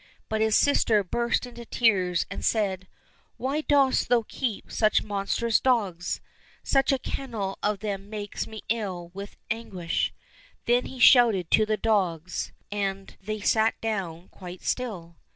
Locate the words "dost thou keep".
3.61-4.71